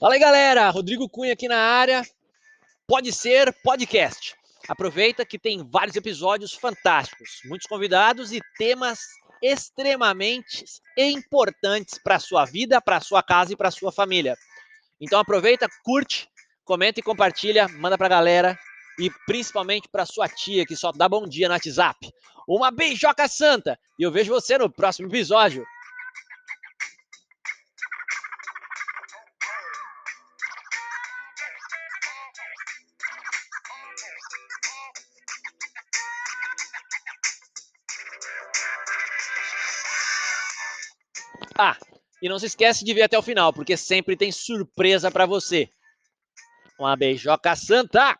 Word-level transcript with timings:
Fala 0.00 0.14
aí, 0.14 0.18
galera. 0.18 0.70
Rodrigo 0.70 1.06
Cunha 1.10 1.34
aqui 1.34 1.46
na 1.46 1.58
área. 1.58 2.02
Pode 2.86 3.12
ser 3.12 3.54
podcast. 3.62 4.34
Aproveita 4.66 5.26
que 5.26 5.38
tem 5.38 5.62
vários 5.62 5.94
episódios 5.94 6.54
fantásticos, 6.54 7.40
muitos 7.44 7.66
convidados 7.66 8.32
e 8.32 8.40
temas 8.56 9.00
extremamente 9.42 10.64
importantes 10.96 11.98
para 12.02 12.16
a 12.16 12.18
sua 12.18 12.46
vida, 12.46 12.80
para 12.80 12.96
a 12.96 13.00
sua 13.02 13.22
casa 13.22 13.52
e 13.52 13.56
para 13.56 13.68
a 13.68 13.70
sua 13.70 13.92
família. 13.92 14.38
Então 14.98 15.20
aproveita, 15.20 15.68
curte, 15.84 16.26
comenta 16.64 17.00
e 17.00 17.02
compartilha, 17.02 17.68
manda 17.68 17.98
para 17.98 18.06
a 18.06 18.10
galera 18.10 18.58
e 18.98 19.10
principalmente 19.26 19.86
para 19.86 20.06
sua 20.06 20.30
tia 20.30 20.64
que 20.64 20.76
só 20.76 20.92
dá 20.92 21.10
bom 21.10 21.28
dia 21.28 21.46
no 21.46 21.52
WhatsApp. 21.52 22.10
Uma 22.48 22.70
beijoca 22.70 23.28
santa 23.28 23.78
e 23.98 24.02
eu 24.02 24.10
vejo 24.10 24.32
você 24.32 24.56
no 24.56 24.70
próximo 24.70 25.08
episódio. 25.08 25.62
Ah, 41.62 41.76
e 42.22 42.28
não 42.28 42.38
se 42.38 42.46
esquece 42.46 42.82
de 42.86 42.94
ver 42.94 43.02
até 43.02 43.18
o 43.18 43.22
final, 43.22 43.52
porque 43.52 43.76
sempre 43.76 44.16
tem 44.16 44.32
surpresa 44.32 45.10
para 45.10 45.26
você. 45.26 45.68
Uma 46.78 46.96
beijoca 46.96 47.54
santa! 47.54 48.18